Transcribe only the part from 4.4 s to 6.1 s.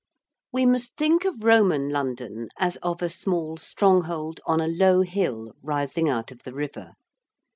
on a low hill rising